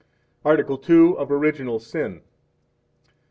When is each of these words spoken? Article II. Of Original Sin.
Article 0.43 0.81
II. 0.89 1.13
Of 1.17 1.31
Original 1.31 1.77
Sin. 1.79 2.21